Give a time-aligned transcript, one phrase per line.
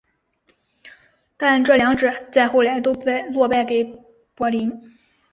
[1.37, 2.91] 但这两者在后来都
[3.29, 3.83] 落败给
[4.33, 4.81] 柏林。